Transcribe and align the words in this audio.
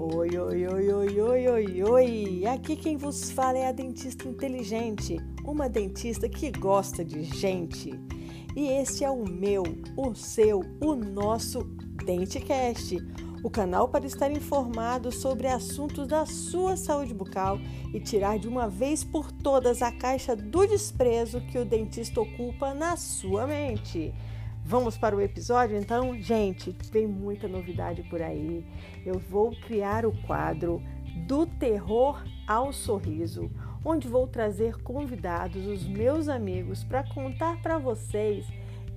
Oi, 0.00 0.38
oi, 0.38 0.64
oi, 0.64 0.92
oi, 0.92 1.20
oi, 1.20 1.48
oi, 1.48 1.82
oi! 1.82 2.46
Aqui 2.46 2.76
quem 2.76 2.96
vos 2.96 3.32
fala 3.32 3.58
é 3.58 3.66
a 3.66 3.72
dentista 3.72 4.28
inteligente, 4.28 5.16
uma 5.44 5.68
dentista 5.68 6.28
que 6.28 6.52
gosta 6.52 7.04
de 7.04 7.24
gente. 7.24 7.90
E 8.54 8.68
esse 8.68 9.04
é 9.04 9.10
o 9.10 9.28
meu, 9.28 9.64
o 9.96 10.14
seu, 10.14 10.60
o 10.80 10.94
nosso 10.94 11.64
DenteCast, 12.04 12.96
o 13.42 13.50
canal 13.50 13.88
para 13.88 14.06
estar 14.06 14.30
informado 14.30 15.10
sobre 15.10 15.48
assuntos 15.48 16.06
da 16.06 16.24
sua 16.24 16.76
saúde 16.76 17.12
bucal 17.12 17.58
e 17.92 17.98
tirar 17.98 18.38
de 18.38 18.46
uma 18.46 18.68
vez 18.68 19.02
por 19.02 19.32
todas 19.32 19.82
a 19.82 19.90
caixa 19.90 20.36
do 20.36 20.64
desprezo 20.64 21.40
que 21.40 21.58
o 21.58 21.64
dentista 21.64 22.20
ocupa 22.20 22.72
na 22.72 22.96
sua 22.96 23.48
mente. 23.48 24.14
Vamos 24.68 24.98
para 24.98 25.16
o 25.16 25.20
episódio 25.22 25.78
então? 25.78 26.14
Gente, 26.20 26.74
tem 26.74 27.06
muita 27.06 27.48
novidade 27.48 28.02
por 28.02 28.20
aí. 28.20 28.62
Eu 29.02 29.18
vou 29.18 29.50
criar 29.62 30.04
o 30.04 30.12
quadro 30.26 30.82
Do 31.26 31.46
Terror 31.46 32.22
ao 32.46 32.70
Sorriso, 32.70 33.50
onde 33.82 34.06
vou 34.06 34.26
trazer 34.26 34.76
convidados, 34.82 35.64
os 35.64 35.88
meus 35.88 36.28
amigos, 36.28 36.84
para 36.84 37.02
contar 37.02 37.62
para 37.62 37.78
vocês 37.78 38.44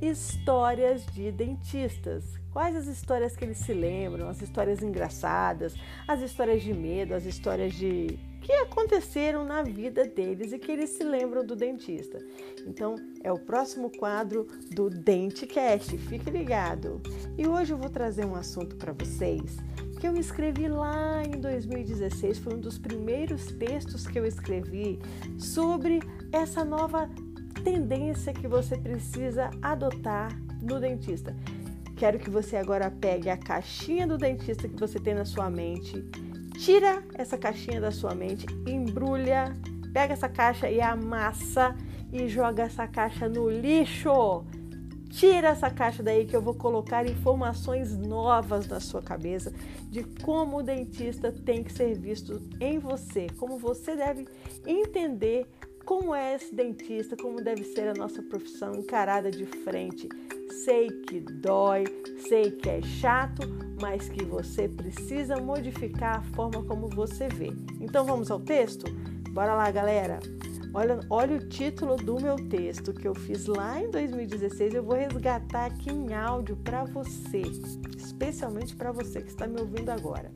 histórias 0.01 1.05
de 1.07 1.31
dentistas. 1.31 2.23
Quais 2.51 2.75
as 2.75 2.87
histórias 2.87 3.35
que 3.35 3.45
eles 3.45 3.59
se 3.59 3.73
lembram, 3.73 4.27
as 4.27 4.41
histórias 4.41 4.81
engraçadas, 4.81 5.73
as 6.07 6.21
histórias 6.21 6.61
de 6.61 6.73
medo, 6.73 7.13
as 7.13 7.25
histórias 7.25 7.73
de 7.73 8.19
que 8.41 8.51
aconteceram 8.53 9.45
na 9.45 9.61
vida 9.61 10.03
deles 10.03 10.51
e 10.51 10.57
que 10.57 10.71
eles 10.71 10.89
se 10.89 11.03
lembram 11.03 11.45
do 11.45 11.55
dentista. 11.55 12.17
Então, 12.65 12.95
é 13.23 13.31
o 13.31 13.37
próximo 13.37 13.91
quadro 13.91 14.47
do 14.71 14.89
DenteCast. 14.89 15.95
Fique 15.97 16.29
ligado. 16.29 16.99
E 17.37 17.47
hoje 17.47 17.71
eu 17.71 17.77
vou 17.77 17.89
trazer 17.89 18.25
um 18.25 18.35
assunto 18.35 18.75
para 18.75 18.93
vocês 18.93 19.57
que 20.01 20.07
eu 20.07 20.17
escrevi 20.17 20.67
lá 20.67 21.21
em 21.23 21.39
2016, 21.39 22.39
foi 22.39 22.55
um 22.55 22.59
dos 22.59 22.79
primeiros 22.79 23.51
textos 23.51 24.07
que 24.07 24.17
eu 24.17 24.25
escrevi 24.25 24.97
sobre 25.37 25.99
essa 26.31 26.65
nova 26.65 27.07
tendência 27.61 28.33
que 28.33 28.47
você 28.47 28.77
precisa 28.77 29.49
adotar 29.61 30.37
no 30.61 30.79
dentista. 30.79 31.35
Quero 31.95 32.19
que 32.19 32.29
você 32.29 32.57
agora 32.57 32.89
pegue 32.89 33.29
a 33.29 33.37
caixinha 33.37 34.07
do 34.07 34.17
dentista 34.17 34.67
que 34.67 34.79
você 34.79 34.99
tem 34.99 35.13
na 35.13 35.25
sua 35.25 35.49
mente 35.49 36.03
Tira 36.61 37.03
essa 37.15 37.39
caixinha 37.39 37.81
da 37.81 37.89
sua 37.89 38.13
mente, 38.13 38.45
embrulha, 38.67 39.57
pega 39.91 40.13
essa 40.13 40.29
caixa 40.29 40.69
e 40.69 40.79
amassa 40.79 41.75
e 42.13 42.27
joga 42.27 42.61
essa 42.61 42.87
caixa 42.87 43.27
no 43.27 43.49
lixo. 43.49 44.45
Tira 45.09 45.47
essa 45.47 45.71
caixa 45.71 46.03
daí 46.03 46.23
que 46.23 46.35
eu 46.35 46.41
vou 46.41 46.53
colocar 46.53 47.03
informações 47.09 47.97
novas 47.97 48.67
na 48.67 48.79
sua 48.79 49.01
cabeça 49.01 49.51
de 49.89 50.03
como 50.23 50.59
o 50.59 50.63
dentista 50.63 51.31
tem 51.31 51.63
que 51.63 51.73
ser 51.73 51.97
visto 51.97 52.39
em 52.59 52.77
você, 52.77 53.25
como 53.37 53.57
você 53.57 53.95
deve 53.95 54.27
entender 54.63 55.47
como 55.91 56.15
é 56.15 56.35
esse 56.35 56.55
dentista, 56.55 57.17
como 57.17 57.41
deve 57.41 57.65
ser 57.65 57.89
a 57.89 57.93
nossa 57.93 58.23
profissão 58.23 58.73
encarada 58.73 59.29
de 59.29 59.45
frente. 59.45 60.07
Sei 60.63 60.87
que 60.89 61.19
dói, 61.19 61.83
sei 62.29 62.49
que 62.49 62.69
é 62.69 62.81
chato, 62.81 63.41
mas 63.81 64.07
que 64.07 64.23
você 64.23 64.69
precisa 64.69 65.35
modificar 65.35 66.19
a 66.19 66.21
forma 66.33 66.63
como 66.63 66.87
você 66.87 67.27
vê. 67.27 67.51
Então 67.81 68.05
vamos 68.05 68.31
ao 68.31 68.39
texto? 68.39 68.85
Bora 69.33 69.53
lá, 69.53 69.69
galera! 69.69 70.21
Olha, 70.73 70.97
olha 71.09 71.35
o 71.35 71.49
título 71.49 71.97
do 71.97 72.21
meu 72.21 72.37
texto 72.37 72.93
que 72.93 73.05
eu 73.05 73.13
fiz 73.13 73.47
lá 73.47 73.81
em 73.81 73.91
2016. 73.91 74.73
Eu 74.73 74.83
vou 74.83 74.95
resgatar 74.95 75.65
aqui 75.65 75.91
em 75.91 76.13
áudio 76.13 76.55
para 76.55 76.85
você, 76.85 77.41
especialmente 77.97 78.77
para 78.77 78.93
você 78.93 79.21
que 79.21 79.27
está 79.27 79.45
me 79.45 79.59
ouvindo 79.59 79.89
agora. 79.89 80.31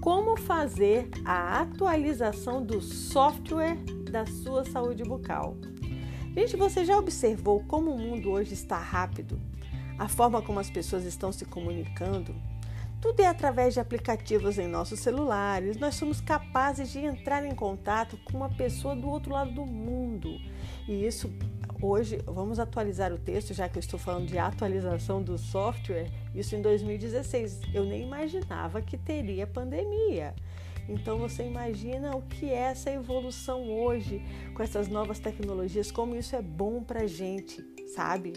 Como 0.00 0.38
fazer 0.38 1.06
a 1.22 1.60
atualização 1.60 2.62
do 2.62 2.80
software 2.80 3.76
da 4.10 4.26
sua 4.26 4.64
saúde 4.64 5.02
bucal? 5.02 5.56
Gente, 6.34 6.56
você 6.56 6.84
já 6.84 6.98
observou 6.98 7.62
como 7.64 7.92
o 7.92 7.98
mundo 7.98 8.30
hoje 8.30 8.54
está 8.54 8.78
rápido? 8.78 9.40
a 9.98 10.08
forma 10.08 10.42
como 10.42 10.60
as 10.60 10.70
pessoas 10.70 11.04
estão 11.04 11.32
se 11.32 11.44
comunicando. 11.44 12.34
Tudo 13.00 13.20
é 13.20 13.26
através 13.26 13.74
de 13.74 13.80
aplicativos 13.80 14.58
em 14.58 14.66
nossos 14.66 15.00
celulares. 15.00 15.76
Nós 15.76 15.94
somos 15.94 16.20
capazes 16.20 16.90
de 16.90 17.00
entrar 17.00 17.44
em 17.44 17.54
contato 17.54 18.18
com 18.24 18.38
uma 18.38 18.48
pessoa 18.48 18.96
do 18.96 19.08
outro 19.08 19.32
lado 19.32 19.52
do 19.52 19.64
mundo. 19.64 20.38
E 20.88 21.06
isso, 21.06 21.30
hoje, 21.80 22.18
vamos 22.26 22.58
atualizar 22.58 23.12
o 23.12 23.18
texto, 23.18 23.54
já 23.54 23.68
que 23.68 23.78
eu 23.78 23.80
estou 23.80 23.98
falando 23.98 24.26
de 24.26 24.38
atualização 24.38 25.22
do 25.22 25.38
software. 25.38 26.10
Isso 26.34 26.56
em 26.56 26.62
2016. 26.62 27.60
Eu 27.72 27.84
nem 27.84 28.02
imaginava 28.02 28.80
que 28.80 28.96
teria 28.96 29.46
pandemia. 29.46 30.34
Então 30.88 31.18
você 31.18 31.44
imagina 31.44 32.16
o 32.16 32.22
que 32.22 32.46
é 32.46 32.70
essa 32.70 32.90
evolução 32.90 33.68
hoje 33.70 34.22
com 34.54 34.62
essas 34.62 34.88
novas 34.88 35.18
tecnologias, 35.18 35.90
como 35.90 36.14
isso 36.14 36.36
é 36.36 36.42
bom 36.42 36.82
para 36.82 37.06
gente, 37.06 37.64
sabe? 37.94 38.32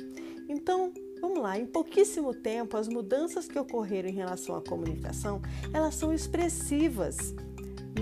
Então 0.47 0.91
Vamos 1.21 1.41
lá, 1.41 1.59
em 1.59 1.65
pouquíssimo 1.65 2.33
tempo, 2.33 2.77
as 2.77 2.87
mudanças 2.87 3.45
que 3.45 3.59
ocorreram 3.59 4.07
em 4.07 4.13
relação 4.13 4.55
à 4.55 4.61
comunicação, 4.61 5.41
elas 5.73 5.95
são 5.95 6.13
expressivas. 6.13 7.35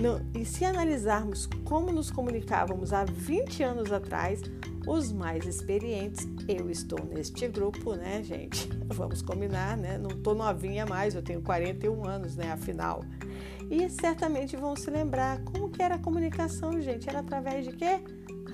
No, 0.00 0.24
e 0.38 0.44
se 0.44 0.64
analisarmos 0.64 1.48
como 1.64 1.90
nos 1.90 2.12
comunicávamos 2.12 2.92
há 2.92 3.04
20 3.04 3.64
anos 3.64 3.90
atrás, 3.90 4.40
os 4.86 5.10
mais 5.12 5.44
experientes, 5.46 6.28
eu 6.46 6.70
estou 6.70 7.04
neste 7.06 7.48
grupo, 7.48 7.94
né, 7.94 8.22
gente? 8.22 8.68
Vamos 8.86 9.20
combinar, 9.20 9.76
né? 9.76 9.98
Não 9.98 10.10
estou 10.10 10.34
novinha 10.34 10.86
mais, 10.86 11.16
eu 11.16 11.22
tenho 11.22 11.42
41 11.42 12.06
anos, 12.06 12.36
né, 12.36 12.52
afinal. 12.52 13.02
E 13.70 13.88
certamente 13.90 14.56
vão 14.56 14.74
se 14.74 14.90
lembrar 14.90 15.42
como 15.44 15.68
que 15.70 15.82
era 15.82 15.96
a 15.96 15.98
comunicação, 15.98 16.80
gente. 16.80 17.08
Era 17.08 17.20
através 17.20 17.64
de 17.64 17.72
quê? 17.72 18.00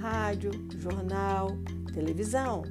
Rádio, 0.01 0.51
jornal, 0.79 1.57
televisão 1.93 2.63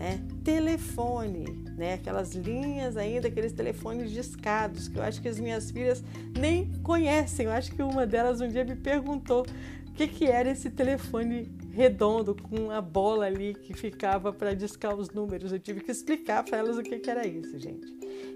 né? 0.00 0.18
Telefone, 0.42 1.44
né? 1.80 1.94
Aquelas 1.94 2.34
linhas 2.34 2.94
ainda, 2.98 3.28
aqueles 3.28 3.52
telefones 3.52 4.10
discados, 4.10 4.86
que 4.86 4.98
eu 4.98 5.02
acho 5.02 5.20
que 5.22 5.28
as 5.28 5.40
minhas 5.40 5.70
filhas 5.70 6.04
nem 6.38 6.70
conhecem. 6.82 7.46
Eu 7.46 7.52
acho 7.52 7.72
que 7.74 7.82
uma 7.82 8.06
delas 8.06 8.42
um 8.42 8.48
dia 8.48 8.64
me 8.66 8.76
perguntou 8.76 9.46
o 9.88 9.92
que, 9.92 10.06
que 10.06 10.26
era 10.26 10.50
esse 10.50 10.68
telefone 10.68 11.50
redondo 11.72 12.36
com 12.36 12.70
a 12.70 12.82
bola 12.82 13.24
ali 13.24 13.54
que 13.54 13.72
ficava 13.72 14.30
para 14.30 14.54
discar 14.54 14.94
os 14.94 15.08
números. 15.08 15.52
Eu 15.52 15.58
tive 15.58 15.80
que 15.80 15.90
explicar 15.90 16.44
para 16.44 16.58
elas 16.58 16.76
o 16.76 16.82
que, 16.82 16.98
que 16.98 17.10
era 17.10 17.26
isso, 17.26 17.58
gente. 17.58 17.86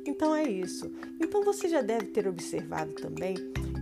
Então 0.06 0.34
é 0.34 0.44
isso. 0.44 0.90
Então 1.20 1.44
você 1.44 1.68
já 1.68 1.82
deve 1.82 2.06
ter 2.06 2.26
observado 2.26 2.94
também 2.94 3.34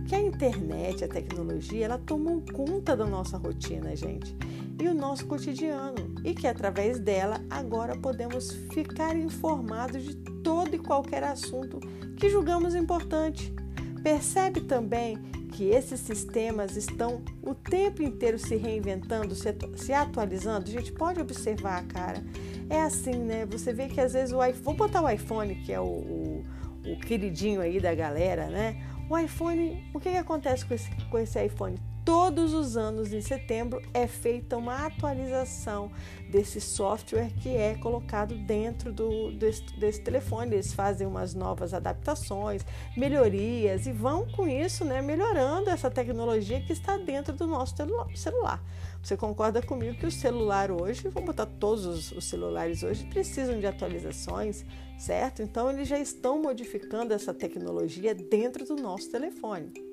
que 0.07 0.15
a 0.15 0.21
internet, 0.21 1.03
a 1.03 1.07
tecnologia, 1.07 1.85
ela 1.85 1.97
tomou 1.97 2.41
conta 2.53 2.95
da 2.95 3.05
nossa 3.05 3.37
rotina, 3.37 3.95
gente 3.95 4.35
e 4.79 4.87
o 4.87 4.93
nosso 4.93 5.25
cotidiano, 5.27 6.15
e 6.23 6.33
que 6.33 6.47
através 6.47 6.99
dela 6.99 7.39
agora 7.49 7.95
podemos 7.95 8.51
ficar 8.73 9.15
informados 9.15 10.03
de 10.03 10.15
todo 10.15 10.75
e 10.75 10.79
qualquer 10.79 11.23
assunto 11.23 11.79
que 12.17 12.29
julgamos 12.29 12.75
importante. 12.75 13.53
Percebe 14.01 14.61
também 14.61 15.17
que 15.51 15.69
esses 15.69 15.99
sistemas 15.99 16.75
estão 16.75 17.21
o 17.41 17.53
tempo 17.53 18.01
inteiro 18.01 18.39
se 18.39 18.55
reinventando, 18.55 19.35
se 19.35 19.93
atualizando? 19.93 20.67
A 20.67 20.71
gente 20.71 20.91
pode 20.91 21.21
observar, 21.21 21.85
cara. 21.85 22.23
É 22.69 22.81
assim, 22.81 23.15
né? 23.15 23.45
Você 23.45 23.71
vê 23.71 23.87
que 23.87 24.01
às 24.01 24.13
vezes 24.13 24.33
o 24.33 24.43
iPhone. 24.43 24.63
Vou 24.63 24.73
botar 24.73 25.01
o 25.01 25.09
iPhone, 25.09 25.55
que 25.55 25.71
é 25.71 25.79
o, 25.79 25.85
o, 25.85 26.43
o 26.87 26.99
queridinho 26.99 27.61
aí 27.61 27.79
da 27.79 27.93
galera, 27.93 28.47
né? 28.47 28.83
O 29.09 29.17
iPhone, 29.17 29.89
o 29.93 29.99
que, 29.99 30.11
que 30.11 30.17
acontece 30.17 30.65
com 30.65 30.73
esse, 30.73 30.89
com 31.09 31.17
esse 31.19 31.45
iPhone? 31.45 31.77
Todos 32.05 32.53
os 32.53 32.75
anos, 32.75 33.13
em 33.13 33.21
setembro, 33.21 33.81
é 33.93 34.07
feita 34.07 34.57
uma 34.57 34.85
atualização 34.85 35.89
desse 36.29 36.59
software 36.59 37.31
que 37.41 37.55
é 37.55 37.75
colocado 37.75 38.35
dentro 38.35 38.91
do, 38.91 39.31
desse, 39.31 39.63
desse 39.77 40.01
telefone. 40.01 40.55
Eles 40.55 40.73
fazem 40.73 41.07
umas 41.07 41.33
novas 41.33 41.73
adaptações, 41.73 42.65
melhorias 42.97 43.87
e 43.87 43.93
vão 43.93 44.27
com 44.31 44.45
isso 44.45 44.83
né, 44.83 45.01
melhorando 45.01 45.69
essa 45.69 45.89
tecnologia 45.89 46.59
que 46.59 46.73
está 46.73 46.97
dentro 46.97 47.33
do 47.33 47.47
nosso 47.47 47.73
celular. 48.15 48.61
Você 49.01 49.15
concorda 49.15 49.61
comigo 49.61 49.97
que 49.97 50.05
o 50.05 50.11
celular 50.11 50.71
hoje, 50.71 51.07
vou 51.07 51.23
botar 51.23 51.45
todos 51.45 51.85
os, 51.85 52.11
os 52.11 52.25
celulares 52.25 52.83
hoje, 52.83 53.05
precisam 53.05 53.61
de 53.61 53.65
atualizações, 53.65 54.65
certo? 54.97 55.41
Então, 55.41 55.69
eles 55.69 55.87
já 55.87 55.99
estão 55.99 56.41
modificando 56.41 57.13
essa 57.13 57.33
tecnologia 57.33 58.13
dentro 58.13 58.65
do 58.65 58.75
nosso 58.75 59.09
telefone. 59.09 59.92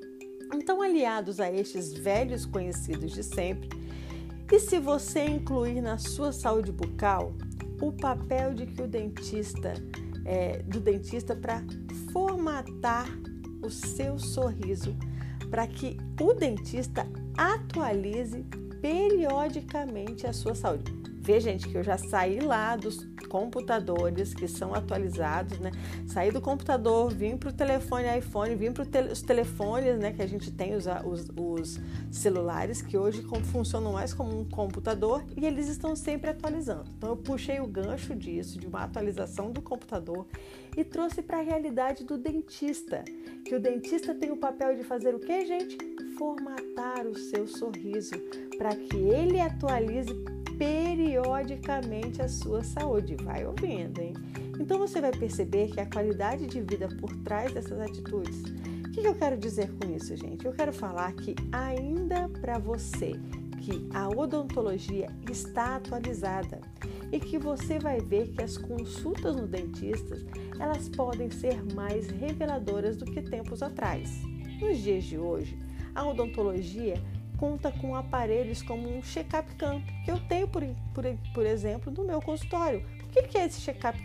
Então, 0.52 0.82
aliados 0.82 1.40
a 1.40 1.50
estes 1.50 1.92
velhos 1.92 2.44
conhecidos 2.44 3.12
de 3.12 3.22
sempre, 3.22 3.68
e 4.50 4.58
se 4.58 4.80
você 4.80 5.24
incluir 5.24 5.80
na 5.80 5.96
sua 5.96 6.32
saúde 6.32 6.72
bucal 6.72 7.32
o 7.80 7.92
papel 7.92 8.52
de 8.52 8.66
que 8.66 8.82
o 8.82 8.88
dentista, 8.88 9.74
é, 10.24 10.58
do 10.62 10.80
dentista 10.80 11.36
para 11.36 11.62
formatar 12.12 13.06
o 13.62 13.70
seu 13.70 14.18
sorriso, 14.18 14.96
para 15.50 15.66
que 15.66 15.96
o 16.20 16.34
dentista 16.34 17.06
atualize 17.36 18.44
periodicamente 18.80 20.26
a 20.26 20.32
sua 20.32 20.54
saúde. 20.54 20.99
Vê, 21.22 21.38
gente, 21.38 21.68
que 21.68 21.76
eu 21.76 21.82
já 21.82 21.98
saí 21.98 22.40
lá 22.40 22.74
dos 22.76 23.06
computadores 23.28 24.32
que 24.32 24.48
são 24.48 24.74
atualizados, 24.74 25.58
né? 25.58 25.70
Saí 26.06 26.32
do 26.32 26.40
computador, 26.40 27.12
vim 27.12 27.36
para 27.36 27.50
o 27.50 27.52
telefone 27.52 28.18
iPhone, 28.18 28.54
vim 28.54 28.72
para 28.72 28.86
te 28.86 29.00
os 29.12 29.20
telefones, 29.20 29.98
né? 29.98 30.14
Que 30.14 30.22
a 30.22 30.26
gente 30.26 30.50
tem, 30.50 30.74
os, 30.74 30.86
os, 31.04 31.28
os 31.36 31.80
celulares, 32.10 32.80
que 32.80 32.96
hoje 32.96 33.22
funcionam 33.52 33.92
mais 33.92 34.14
como 34.14 34.40
um 34.40 34.48
computador 34.48 35.22
e 35.36 35.44
eles 35.44 35.68
estão 35.68 35.94
sempre 35.94 36.30
atualizando. 36.30 36.90
Então, 36.96 37.10
eu 37.10 37.16
puxei 37.18 37.60
o 37.60 37.66
gancho 37.66 38.16
disso, 38.16 38.58
de 38.58 38.66
uma 38.66 38.84
atualização 38.84 39.52
do 39.52 39.60
computador 39.60 40.26
e 40.74 40.82
trouxe 40.82 41.20
para 41.20 41.40
a 41.40 41.42
realidade 41.42 42.02
do 42.02 42.16
dentista, 42.16 43.04
que 43.44 43.54
o 43.54 43.60
dentista 43.60 44.14
tem 44.14 44.30
o 44.30 44.38
papel 44.38 44.74
de 44.74 44.84
fazer 44.84 45.14
o 45.14 45.20
que, 45.20 45.44
gente? 45.44 45.76
Formatar 46.16 47.06
o 47.06 47.14
seu 47.14 47.46
sorriso 47.46 48.14
para 48.56 48.74
que 48.74 48.96
ele 48.96 49.38
atualize 49.38 50.39
periodicamente 50.60 52.20
a 52.20 52.28
sua 52.28 52.62
saúde. 52.62 53.16
Vai 53.24 53.46
ouvindo, 53.46 53.98
hein? 53.98 54.12
Então 54.60 54.78
você 54.78 55.00
vai 55.00 55.10
perceber 55.10 55.68
que 55.68 55.80
a 55.80 55.86
qualidade 55.86 56.46
de 56.46 56.60
vida 56.60 56.86
por 57.00 57.16
trás 57.22 57.50
dessas 57.54 57.80
atitudes. 57.80 58.42
O 58.86 58.90
que 58.90 59.00
eu 59.00 59.14
quero 59.14 59.38
dizer 59.38 59.72
com 59.72 59.90
isso, 59.90 60.14
gente? 60.14 60.44
Eu 60.44 60.52
quero 60.52 60.70
falar 60.70 61.14
que 61.14 61.34
ainda 61.50 62.28
para 62.28 62.58
você 62.58 63.12
que 63.62 63.88
a 63.94 64.08
odontologia 64.08 65.06
está 65.30 65.76
atualizada 65.76 66.60
e 67.10 67.18
que 67.18 67.38
você 67.38 67.78
vai 67.78 67.98
ver 67.98 68.28
que 68.28 68.42
as 68.42 68.58
consultas 68.58 69.36
no 69.36 69.46
dentista 69.46 70.14
elas 70.58 70.90
podem 70.90 71.30
ser 71.30 71.64
mais 71.74 72.10
reveladoras 72.10 72.98
do 72.98 73.06
que 73.06 73.22
tempos 73.22 73.62
atrás. 73.62 74.10
Nos 74.60 74.76
dias 74.76 75.04
de 75.04 75.16
hoje, 75.16 75.58
a 75.94 76.06
odontologia 76.06 77.02
conta 77.40 77.72
com 77.72 77.96
aparelhos 77.96 78.60
como 78.60 78.86
um 78.94 79.02
check-up 79.02 79.48
que 79.54 80.10
eu 80.10 80.20
tenho, 80.28 80.46
por, 80.46 80.62
por, 80.92 81.04
por 81.32 81.46
exemplo, 81.46 81.90
no 81.90 82.04
meu 82.04 82.20
consultório. 82.20 82.86
O 83.02 83.08
que 83.08 83.38
é 83.38 83.46
esse 83.46 83.62
check-up? 83.62 83.98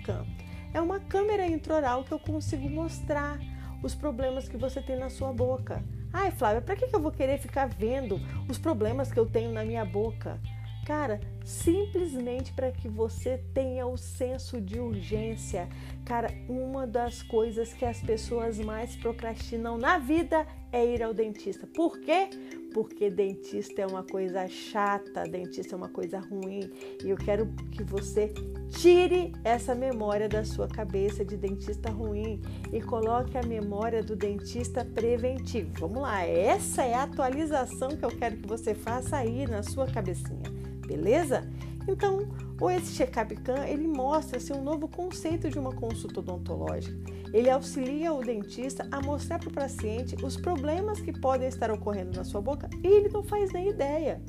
É 0.74 0.80
uma 0.80 1.02
câmera 1.02 1.46
intraoral 1.46 2.06
que 2.06 2.14
eu 2.14 2.20
consigo 2.20 2.70
mostrar 2.70 3.38
os 3.84 3.94
problemas 3.94 4.48
que 4.48 4.56
você 4.56 4.82
tem 4.82 4.98
na 4.98 5.10
sua 5.10 5.34
boca. 5.34 5.84
Ai, 6.14 6.32
Flávia, 6.32 6.62
para 6.62 6.78
que 6.78 6.86
eu 6.86 7.00
vou 7.00 7.12
querer 7.12 7.38
ficar 7.38 7.68
vendo 7.68 8.22
os 8.50 8.58
problemas 8.58 9.12
que 9.12 9.20
eu 9.20 9.26
tenho 9.26 9.52
na 9.52 9.66
minha 9.66 9.84
boca? 9.84 10.40
Cara, 10.86 11.20
simplesmente 11.44 12.54
para 12.54 12.72
que 12.72 12.88
você 12.88 13.44
tenha 13.54 13.86
o 13.86 13.98
senso 13.98 14.62
de 14.62 14.80
urgência. 14.80 15.68
Cara, 16.06 16.32
uma 16.48 16.86
das 16.86 17.22
coisas 17.24 17.74
que 17.74 17.84
as 17.84 18.00
pessoas 18.02 18.60
mais 18.60 18.96
procrastinam 18.96 19.78
na 19.78 19.98
vida 19.98 20.46
é 20.72 20.86
ir 20.86 21.02
ao 21.02 21.14
dentista. 21.14 21.66
Por 21.66 22.00
quê? 22.00 22.30
Porque 22.76 23.10
dentista 23.10 23.84
é 23.84 23.88
uma 23.88 24.04
coisa 24.04 24.50
chata, 24.50 25.24
dentista 25.24 25.76
é 25.76 25.78
uma 25.78 25.88
coisa 25.88 26.20
ruim. 26.20 26.70
E 27.02 27.10
eu 27.10 27.16
quero 27.16 27.48
que 27.72 27.82
você 27.86 28.34
tire 28.68 29.32
essa 29.46 29.74
memória 29.74 30.28
da 30.28 30.44
sua 30.44 30.68
cabeça 30.68 31.24
de 31.24 31.38
dentista 31.38 31.90
ruim 31.90 32.42
e 32.74 32.82
coloque 32.82 33.38
a 33.38 33.44
memória 33.44 34.04
do 34.04 34.14
dentista 34.14 34.84
preventivo. 34.84 35.72
Vamos 35.80 36.02
lá, 36.02 36.26
essa 36.26 36.84
é 36.84 36.94
a 36.94 37.04
atualização 37.04 37.96
que 37.96 38.04
eu 38.04 38.10
quero 38.10 38.36
que 38.36 38.48
você 38.48 38.76
faça 38.76 39.16
aí 39.16 39.48
na 39.48 39.64
sua 39.64 39.88
cabecinha 39.88 40.44
beleza? 40.86 41.48
Então, 41.88 42.28
o 42.60 42.70
esse 42.70 42.94
check-up 42.94 43.36
CAN, 43.38 43.66
ele 43.68 43.88
mostra 43.88 44.38
assim, 44.38 44.54
um 44.54 44.64
novo 44.64 44.88
conceito 44.88 45.50
de 45.50 45.60
uma 45.60 45.72
consulta 45.72 46.20
odontológica. 46.20 46.96
Ele 47.36 47.50
auxilia 47.50 48.14
o 48.14 48.24
dentista 48.24 48.88
a 48.90 49.02
mostrar 49.02 49.40
para 49.40 49.50
o 49.50 49.54
paciente 49.54 50.16
os 50.24 50.38
problemas 50.38 51.02
que 51.02 51.12
podem 51.12 51.50
estar 51.50 51.70
ocorrendo 51.70 52.16
na 52.16 52.24
sua 52.24 52.40
boca 52.40 52.70
e 52.82 52.88
ele 52.88 53.10
não 53.10 53.22
faz 53.24 53.52
nem 53.52 53.68
ideia, 53.68 54.22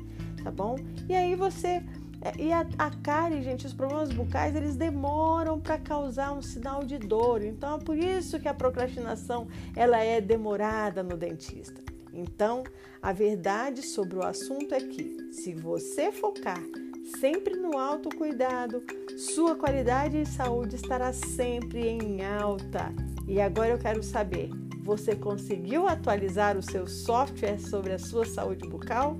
tá 0.43 0.51
bom? 0.51 0.75
E 1.07 1.15
aí 1.15 1.33
você 1.33 1.81
é, 2.21 2.33
e 2.37 2.51
a, 2.51 2.67
a 2.77 2.91
cárie, 2.91 3.41
gente, 3.41 3.65
os 3.65 3.73
problemas 3.73 4.11
bucais, 4.11 4.53
eles 4.57 4.75
demoram 4.75 5.57
para 5.57 5.77
causar 5.77 6.33
um 6.33 6.41
sinal 6.41 6.83
de 6.83 6.97
dor. 6.97 7.41
Então, 7.43 7.75
é 7.75 7.79
por 7.79 7.97
isso 7.97 8.41
que 8.41 8.47
a 8.49 8.53
procrastinação 8.53 9.47
ela 9.73 10.03
é 10.03 10.19
demorada 10.19 11.01
no 11.01 11.15
dentista. 11.15 11.81
Então, 12.11 12.65
a 13.01 13.13
verdade 13.13 13.83
sobre 13.83 14.17
o 14.17 14.25
assunto 14.25 14.73
é 14.73 14.81
que, 14.81 15.31
se 15.31 15.53
você 15.53 16.11
focar 16.11 16.61
sempre 17.07 17.55
no 17.55 17.77
autocuidado, 17.77 18.83
sua 19.17 19.55
qualidade 19.55 20.23
de 20.23 20.29
saúde 20.29 20.75
estará 20.75 21.13
sempre 21.13 21.87
em 21.87 22.23
alta. 22.23 22.93
E 23.27 23.39
agora 23.39 23.69
eu 23.69 23.77
quero 23.77 24.03
saber: 24.03 24.49
você 24.83 25.15
conseguiu 25.15 25.87
atualizar 25.87 26.57
o 26.57 26.61
seu 26.61 26.87
software 26.87 27.59
sobre 27.59 27.93
a 27.93 27.99
sua 27.99 28.25
saúde 28.25 28.67
bucal? 28.67 29.17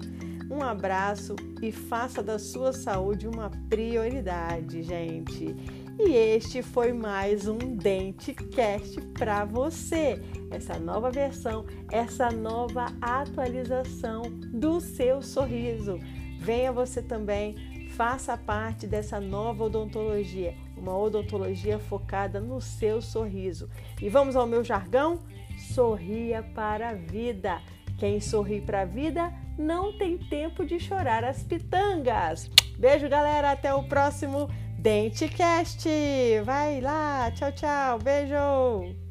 Um 0.50 0.62
abraço 0.62 1.36
e 1.62 1.72
faça 1.72 2.24
da 2.24 2.40
sua 2.40 2.72
saúde 2.72 3.28
uma 3.28 3.52
prioridade, 3.70 4.82
gente. 4.82 5.54
E 6.00 6.12
este 6.12 6.62
foi 6.62 6.94
mais 6.94 7.48
um 7.48 7.58
DenteCast 7.58 9.02
para 9.18 9.44
você. 9.44 10.22
Essa 10.52 10.80
nova 10.80 11.12
versão, 11.12 11.66
essa 11.92 12.30
nova 12.32 12.86
atualização 13.02 14.22
do 14.54 14.80
seu 14.80 15.22
sorriso. 15.22 16.00
Venha 16.40 16.72
você 16.72 17.02
também, 17.02 17.56
faça 17.98 18.38
parte 18.38 18.86
dessa 18.86 19.20
nova 19.20 19.64
odontologia, 19.64 20.54
uma 20.78 20.96
odontologia 20.96 21.80
focada 21.80 22.40
no 22.40 22.62
seu 22.62 23.02
sorriso. 23.02 23.68
E 24.00 24.08
vamos 24.08 24.36
ao 24.36 24.46
meu 24.46 24.64
jargão? 24.64 25.20
Sorria 25.74 26.44
para 26.54 26.90
a 26.90 26.94
vida. 26.94 27.60
Quem 27.98 28.22
sorri 28.22 28.62
para 28.62 28.82
a 28.82 28.86
vida 28.86 29.34
não 29.58 29.98
tem 29.98 30.16
tempo 30.16 30.64
de 30.64 30.80
chorar 30.80 31.24
as 31.24 31.42
pitangas. 31.42 32.52
Beijo, 32.78 33.10
galera. 33.10 33.52
Até 33.52 33.74
o 33.74 33.82
próximo 33.84 34.48
DenteCast. 34.78 35.90
Vai 36.46 36.80
lá. 36.80 37.32
Tchau, 37.32 37.52
tchau. 37.52 37.98
Beijo. 37.98 39.07